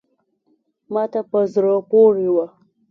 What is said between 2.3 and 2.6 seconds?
وه…